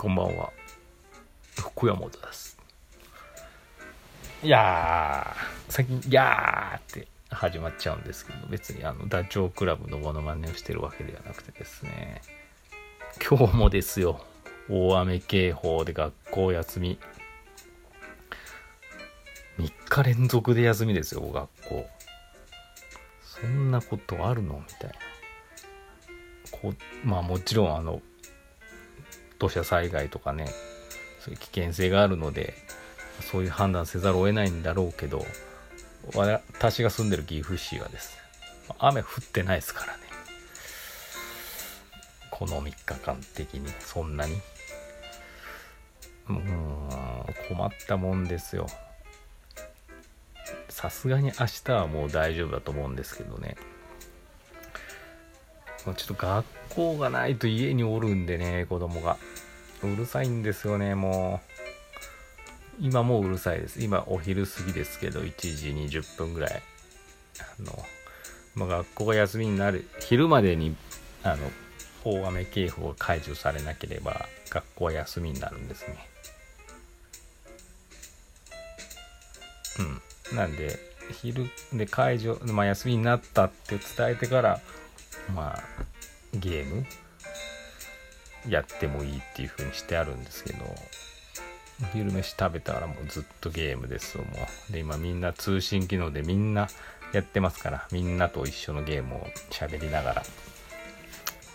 [0.00, 0.50] こんばんは。
[1.58, 2.58] 福山です。
[4.42, 12.22] いやー、最近、いやーって始まっちゃうんですけど、別にあの、ダチョウ倶楽部のモノマネをしてるわけではなくてですね、
[13.28, 14.24] 今日もですよ、
[14.70, 16.98] 大雨警報で学校休み。
[19.58, 21.86] 3日連続で休みですよ、学校。
[23.22, 24.64] そんなことあるの？
[24.66, 24.96] みたいな。
[26.52, 26.72] こ
[27.04, 28.00] まあもちろんあの
[29.40, 30.46] 土砂災害とかね
[31.18, 32.54] そういう危険性があるので
[33.32, 35.24] そういう判断せざるを得ないんだろうけど
[36.14, 38.20] 私が住んでる岐阜市はですね
[38.78, 40.04] 雨降ってないですからね。
[42.30, 42.74] この3日
[43.04, 44.40] 間的にそんなに。
[46.28, 46.88] うん
[47.48, 48.66] 困ったもんですよ。
[50.68, 53.56] さすがに明日はもう大丈夫だと思うんですけどね。
[55.84, 59.16] ちょっと学校がないと家におるんでね、子供が。
[59.82, 61.40] うるさいんですよね、も
[62.80, 62.86] う。
[62.86, 63.82] 今もうるさいです。
[63.82, 65.32] 今お昼過ぎですけど、1
[65.88, 66.62] 時20分ぐらい。
[67.58, 67.84] あの、
[68.54, 70.76] まあ、学校が休みになる、昼までに、
[71.22, 71.50] あの、
[72.04, 76.08] 大雨警報が解除されなければ、学校は休みになるんですね。
[80.32, 80.36] うん。
[80.36, 80.78] なんで、
[81.22, 84.60] 昼で解除、まあ、休みになったって伝えてから、
[85.34, 85.89] まあ
[86.40, 86.86] ゲーム？
[88.48, 90.64] やってもいいっていう風にしてあるんですけど。
[91.94, 94.24] 昼飯食べたらもうずっとゲームですも
[94.68, 94.72] う。
[94.72, 96.68] で今みんな通信機能でみんな
[97.12, 97.88] やってますから。
[97.90, 100.22] みんなと一緒のゲームを喋りながら。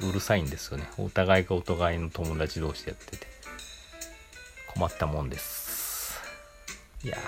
[0.00, 0.88] うるさいんですよね。
[0.96, 3.26] お互いがお互いの友達同士でやってて。
[4.74, 6.20] 困ったもんです。
[7.02, 7.18] いや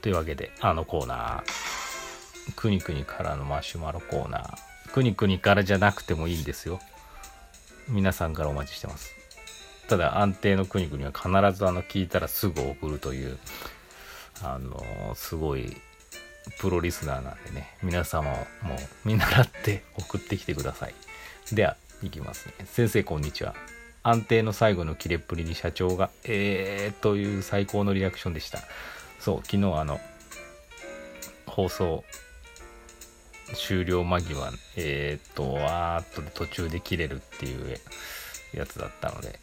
[0.00, 2.54] というわけであのコーナー。
[2.54, 4.69] くにくにからのマシュマロコーナー。
[4.92, 6.80] くにくにからじゃなくてもいいんですよ。
[7.88, 9.14] 皆さんからお待ちしてます。
[9.88, 13.38] ただ安定の国々は必ずあの聞いたらすぐ送るという、
[14.42, 15.76] あのすごい
[16.58, 20.94] プロリスナーなんでね、皆様ももう見習って送ってきてください。
[21.52, 22.54] では、いきますね。
[22.66, 23.54] 先生こんにちは。
[24.02, 28.60] 安定の最後の切れっぷりに社長が、えーという最高のリアクションでした。
[29.18, 30.00] そう、昨日あの、
[31.46, 32.04] 放送
[33.54, 37.76] 終了間際、えー、っと、わーっと途中で切れるっていう
[38.54, 39.38] やつだったので、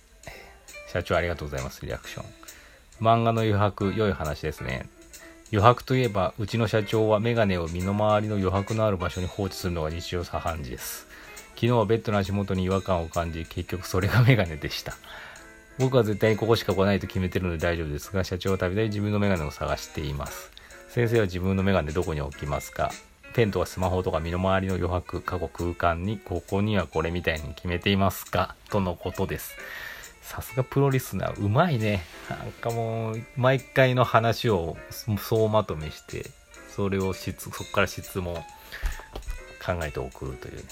[0.91, 2.25] 社長ありがとうございます、リアクション。
[3.00, 4.90] 漫画の余白、良い話ですね。
[5.51, 11.07] 余白といえば、うちの社長はメガネを身の回りの余白のある場所に放置するのが日常茶飯事です。
[11.56, 14.95] 昨日はベッドの足元に違和感を感じ、結局それがメガネでした。
[15.79, 20.51] 僕は絶対にここしか来ないと決めてるので大丈夫ですが、社長はたびたび自分のメガネを探しています。
[20.89, 22.91] 先生は自分のメガネどこに置きますか？
[23.38, 29.56] ペンとかスマホとか身の回りの余白、過去空間に、ここにはこれみたいに決めていますかとのことです。
[30.24, 32.03] さすがプロリスナー、うまいね。
[32.31, 34.75] なんかもう、毎回の話を
[35.20, 36.31] 総まとめして、
[36.75, 38.42] それを質、そこから質問考
[39.84, 40.64] えて送るというね。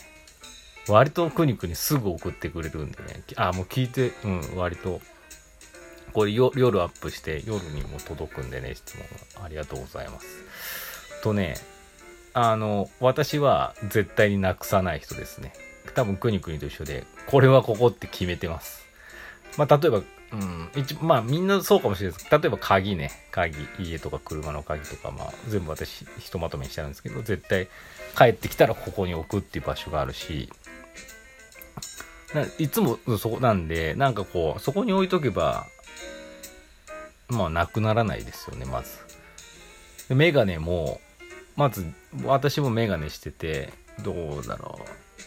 [0.87, 3.21] 割とくにくにすぐ送ってくれるんでね。
[3.35, 5.01] あ、もう聞いて、うん、割と。
[6.13, 10.25] これ夜アップして夜にも届くんでね、質問ありがとうございます。
[11.21, 11.57] とね、
[12.37, 15.53] あの、私は絶対になくさない人ですね。
[15.95, 18.85] 多分、くにくにと一緒で、これはここって決めてます。
[19.57, 22.29] まあ、例えば、うん、一まあ、みんなそうかもしれないです。
[22.29, 23.09] 例えば、鍵ね。
[23.31, 27.69] 鍵、家とか車の鍵とか、まあ、全部私、ひとまとめにしてあるんですけど、絶対、
[28.17, 30.49] 帰ってきたらここに置くっていう場所があるし、
[32.57, 35.67] いつもそこなんで、なんかこう、そこに置いとけば、
[37.29, 38.99] まあ、なくならないですよね、まず。
[40.13, 40.99] メガネも、
[41.55, 41.85] まず
[42.23, 43.71] 私もメガネしてて
[44.03, 44.79] どうだろ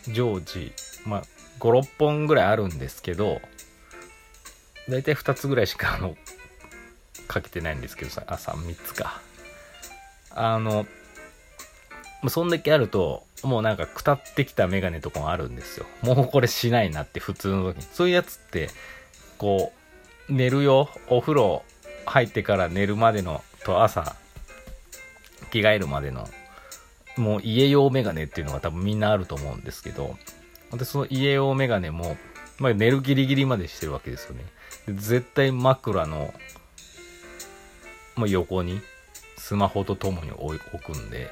[0.07, 0.13] う。
[0.13, 0.73] 常時
[1.07, 1.23] まあ
[1.61, 3.41] 56本ぐらいあるんですけど
[4.89, 6.17] 大体2つぐらいしかあの
[7.27, 9.21] かけてないんですけどさ朝3つか。
[10.31, 10.87] あの
[12.29, 15.87] そんだけあるともうなんかくたってきたメガネとかもあるんですよ。
[16.03, 17.83] もうこれしないなって普通の時に。
[17.83, 18.69] そういうやつって
[19.37, 19.73] こ
[20.29, 20.91] う寝るよ。
[21.09, 21.63] お風呂
[22.07, 24.17] 入ってから寝るまでのと朝
[25.49, 26.29] 着替えるまでの、
[27.17, 30.17] もう家用メガネっていうのが多分みんなあると思うんですけど、
[30.73, 32.17] で、その家用メガネも、
[32.59, 34.45] まあ、寝るギリギリまでしてるわけですよね。
[34.87, 36.33] で絶対枕の、
[38.17, 38.81] まあ、横に
[39.37, 41.31] スマホとともに置くんで、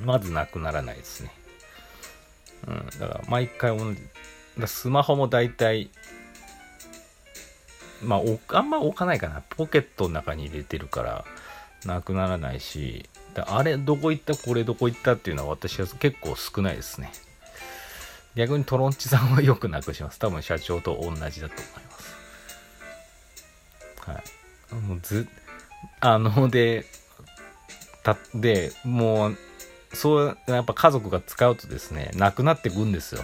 [0.00, 1.32] まずなくならないですね。
[2.66, 4.00] うん、だから毎回同じ。
[4.66, 5.90] スマホも大体、
[8.02, 8.20] まあ、
[8.56, 9.42] あんま置かないかな。
[9.50, 11.24] ポケットの中に入れてるから、
[11.86, 17.10] なくならないし、あれどこ行ったこれどこ行ったっていうのは私は結構少ないですね。
[18.34, 20.18] 逆にトロンチさんはよくなくします。
[20.18, 22.14] 多分社長と同じだと思います。
[24.10, 24.22] は
[24.72, 24.74] い。
[24.74, 25.28] もうず
[26.00, 26.84] あので
[28.02, 29.36] たでもう
[29.92, 33.22] そうやっぱ家族が使うとですねなくなってくんですよ。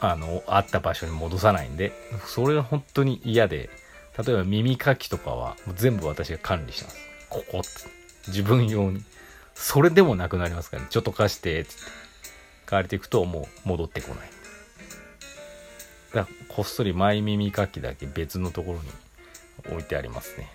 [0.00, 1.92] あのあった場所に戻さないんで。
[2.26, 3.68] それが本当に嫌で。
[4.18, 6.96] 例えば耳かきとかはもう全部私が管理してます。
[7.28, 7.68] ここって。
[8.28, 9.02] 自分用に。
[9.54, 10.88] それでもなくなりますからね。
[10.90, 12.00] ちょっと貸してつって。
[12.70, 14.30] 借りていくともう戻ってこない。
[16.14, 18.84] だからこっそりマイ耳かきだけ別のところに
[19.72, 20.52] 置いてありますね。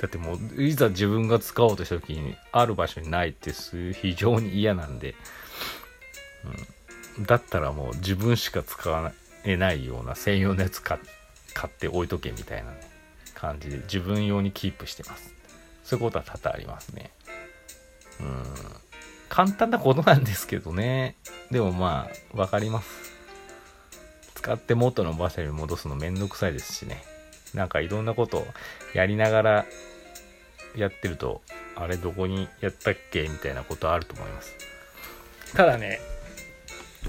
[0.00, 5.14] だってもういざ自分が使おうとした時にある場所にないって非常に嫌なんで、
[7.18, 9.12] うん、だったらもう自分しか使
[9.44, 11.19] えないような専用のやつ買って。
[11.60, 12.72] 買って置いとけみたいな
[13.34, 15.34] 感じで自分用にキープしてます。
[15.84, 17.10] そういうことは多々ありますね。
[18.18, 18.44] うん。
[19.28, 21.16] 簡単なことなんですけどね。
[21.50, 22.88] でもまあ分かります。
[24.36, 27.02] 使って元の場所に戻すのめんどくさいですしね。
[27.52, 28.46] なんかいろんなこと
[28.94, 29.66] やりながら
[30.74, 31.42] やってると、
[31.76, 34.54] あれどこにやったっけみたいなことあると思います。
[35.54, 36.00] ただね、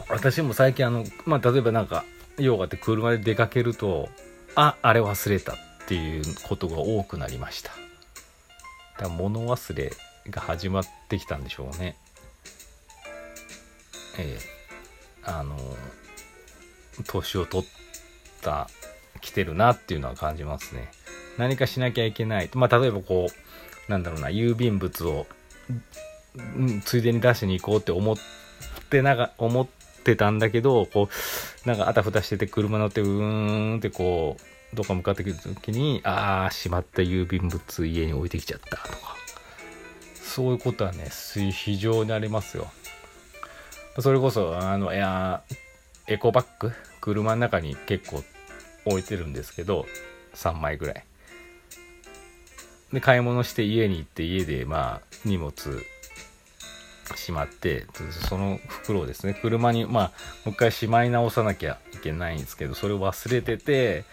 [0.09, 2.03] 私も最近あの、まあ、例えばなんか、
[2.37, 4.09] 用があって車で出かけると、
[4.55, 5.55] あ、あれ忘れたっ
[5.87, 7.71] ていうことが多くなりました。
[8.99, 9.91] だ物忘れ
[10.29, 11.97] が始まってきたんでしょうね。
[14.17, 14.61] ええ
[15.23, 15.57] あの、
[17.07, 17.67] 年を取っ
[18.41, 18.69] た
[19.21, 20.91] 来てるなっていうのは感じますね。
[21.37, 22.49] 何かしなきゃいけない。
[22.53, 25.27] まあ、例えばこう、なんだろうな、郵便物を、
[26.85, 28.17] ついでに出しに行こうって思っ
[28.89, 29.67] てなが、思っ
[30.03, 31.15] てたんだけど、こう、
[31.65, 34.37] なんかあたふたしてて車乗って、うーんってこ
[34.73, 39.15] う、どっか向かってくる時に、ああ、しまった郵便物家に置いてきちゃったとか。
[40.23, 41.09] そういうことはね、
[41.51, 42.71] 非常にありますよ。
[43.99, 45.43] それこそ、あの、いや、
[46.07, 46.71] エコバッグ？
[46.99, 48.23] 車の中に結構
[48.85, 49.85] 置いてるんですけど
[50.35, 51.05] 3枚ぐらい
[52.91, 55.53] で買い物して家に行って家でまあ荷物
[57.17, 57.85] しまって
[58.27, 60.03] その袋をですね車にまあ
[60.45, 64.03] もう一回しまい直さなきゃいけないんですけどそれを忘れてて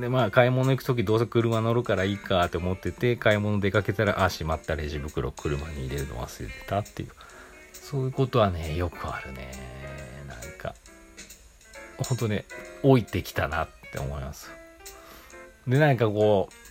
[0.00, 7.10] でまあ買い物行く時どうせ車乗るからいいかって思ってて買い物出かけたらあしまったレジ袋車に入れるの忘れてたっていう
[7.72, 9.52] そういうことはねよくあるね
[10.28, 10.74] なんか
[12.08, 12.44] 本当ね
[12.82, 14.60] 置いてきたなって思います。
[15.66, 16.69] で、何かこう、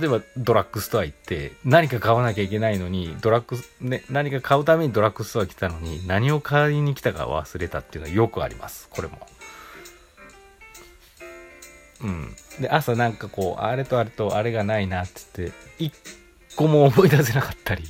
[0.00, 8.88] 例えばドラッグストア行って何か買わなきゃいけないのに、ドラッグ、ね、何か買うためにドラッグストア来たのに何を買いに来たか忘れたっていうのはよくあります。
[8.90, 9.26] これも。
[12.00, 12.34] うん。
[12.60, 15.94] で、朝なんかこう、あれとあれとあれがないなって言って、一
[16.56, 17.84] 個も思い出せなかったり、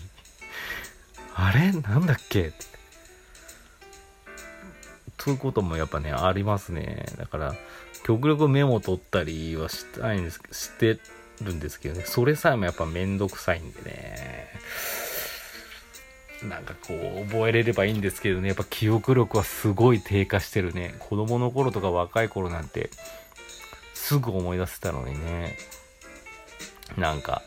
[1.34, 1.72] あれ？
[1.72, 2.48] なんだっけ？
[2.48, 2.54] って
[5.18, 7.06] そういうこともやっぱね、ありますね。
[7.16, 7.54] だから、
[8.04, 10.98] 極力メモ取ったりはしたいんです、して
[11.44, 14.48] るんですけどね、それさえもやっぱめんどくさいんでね。
[16.48, 20.94] なんかこう、覚えれればいいんですけどね、やっぱ記憶力はすごい低下してるね。
[20.98, 22.90] 子供の頃とか若い頃なんて、
[23.94, 25.56] すぐ思い出せたのにね。
[26.98, 27.42] なんか、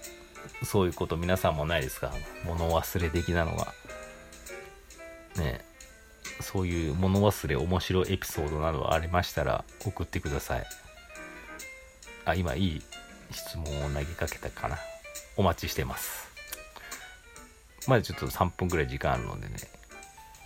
[0.63, 2.11] そういうこと皆さんもないですか？
[2.45, 3.73] 物忘れ的なのが。
[5.35, 5.61] ね
[6.41, 10.65] そういう物忘れ面白いエピソードなどありましたら送ってください。
[12.25, 12.81] あ、今いい？
[13.31, 14.77] 質問を投げかけたかな。
[15.35, 16.27] お待ちしてます。
[17.87, 19.55] まだちょっと3分くらい時間あるのでね。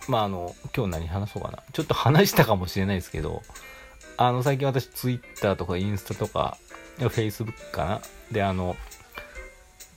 [0.08, 1.62] まああの、今日何話そうかな。
[1.72, 3.42] ちょっと話したかもしれないですけど、
[4.16, 6.56] あの、最近私 Twitter とかインスタとか、
[6.98, 8.76] Facebook かなで、あの、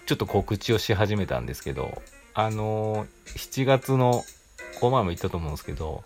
[0.06, 2.02] ちょっと告知をし始めたんですけど、
[2.34, 4.24] あの、7月の
[4.80, 6.04] この前も言ったと思うんですけど、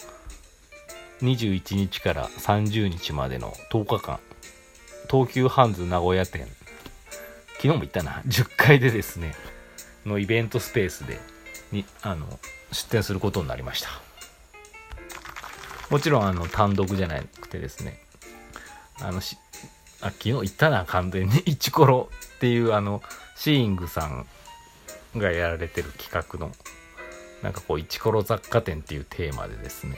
[1.22, 4.20] 21日から30日までの10日間、
[5.10, 6.48] 東急ハンズ名古屋店、
[7.60, 9.36] 昨日も言ったな、10階でですね、
[10.06, 11.20] のイベントスペースで、
[11.72, 12.40] に、あの、
[12.72, 13.90] 出店することになりました。
[15.90, 18.02] もちろん、あの、単独じゃなくてですね、
[19.02, 19.38] あの、し、
[20.02, 21.40] あ、昨日言ったな、完全に。
[21.46, 23.04] イチコロっていう、あの、
[23.36, 24.26] シーイングさん
[25.18, 26.52] がやられてる企画の
[27.42, 29.98] なんかこう、イチコロ雑貨店っていうテーマでですね、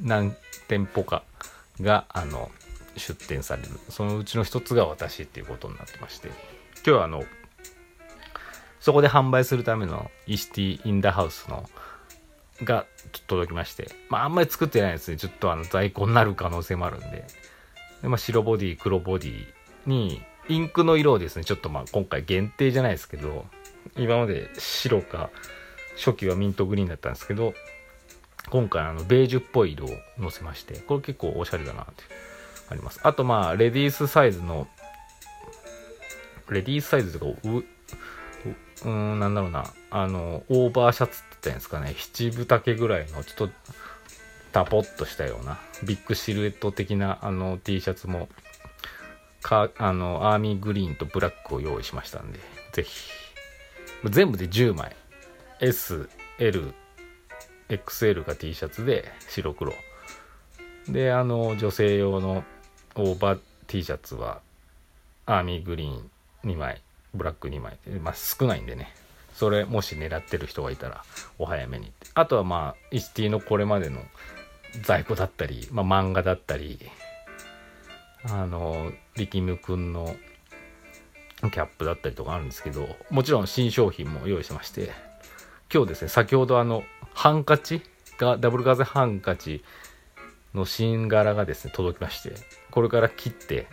[0.00, 0.34] 何
[0.68, 1.22] 店舗か
[1.80, 2.50] が、あの、
[2.96, 3.68] 出店される。
[3.88, 6.30] そのうちの一つが私っていうことになってまして、
[6.84, 7.24] 今日はあの、
[8.80, 11.68] そこで販売するためのイシティ・ in da house の、
[12.64, 12.86] が
[13.26, 15.16] 届きまして、まああんまり作ってないですね。
[15.16, 17.24] ちょっとあの在庫になる可能性もあるんで。
[18.02, 19.46] でまあ、白ボディ、黒ボディ
[19.86, 23.46] に、インクの色をですね、ちょっとまあ今回限定じゃないですけど、
[23.96, 25.30] 今まで白か
[25.96, 27.54] 初期はミントグリーンだったんですけど
[28.50, 31.92] 今回あのベージュっぽい色をのせましてこれ結構おしゃれだなって
[32.68, 34.66] ありますあとまあレディースサイズの
[36.52, 37.64] レディースサイズとかう
[38.84, 39.64] うんなんだろうな。
[39.90, 41.94] あのオーバーシャツって言ったんですかね。
[41.96, 43.50] 七分丈ぐらいのちょっと
[44.52, 48.28] タポッとしたようなビッグシルエット的なあの T シャツも
[49.40, 52.40] かあのアーミーグリーンとブラックを用意しましたんで
[52.72, 52.90] ぜひ。
[54.04, 54.96] 全部で10枚。
[55.60, 56.72] SL
[57.68, 59.72] XL が T シャツで白黒。
[60.88, 62.44] であの女性用の
[62.96, 64.40] オーバー T シャツは
[65.26, 66.10] アーミーグリーン
[66.44, 66.80] 2枚
[67.14, 68.94] ブラック2枚まあ少ないんでね。
[69.34, 71.04] それもし狙ってる人がいたら
[71.38, 74.00] お早めにあとはまあイシティのこれまでの
[74.82, 76.78] 在庫だったり、まあ、漫画だったり
[78.24, 80.14] あの力ムくんの
[81.40, 84.90] キャップだったりとかあるんですけどもちろん新商品も用意してまして
[85.72, 86.84] 今日ですね先ほどあの
[87.14, 87.82] ハンカチ
[88.18, 89.64] がダブルガゼハンカチ
[90.54, 92.34] の新柄がですね届きまして
[92.70, 93.66] これから切って、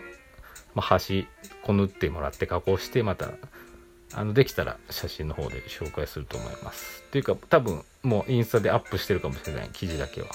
[0.80, 1.28] まあ、端
[1.64, 3.32] こ縫ってもらって加工してまた
[4.14, 7.04] あのできたら写真の方で紹介すると思います。
[7.08, 9.70] っていうか多分もうインスタでアップしてるかもしれない。
[9.74, 10.30] 記事だけは。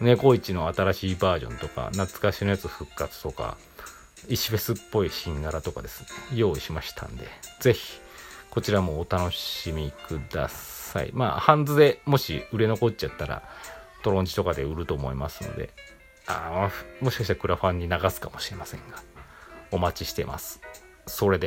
[0.00, 3.56] 猫市の新しいバージョンとか懐かしのやつ復活とか
[4.28, 6.08] 石フェスっぽい新柄とかですね。
[6.34, 7.26] 用意しましたんで
[7.60, 8.00] 是非
[8.50, 11.10] こちらもお楽しみください。
[11.14, 13.42] まあハンズでもし売れ残っちゃったら
[14.02, 15.70] トロンチとかで売ると思いますので
[16.28, 19.02] あもしかしたらクラファンに流すかもしれませんが。
[19.70, 20.60] お待ちしてます。
[21.06, 21.46] それで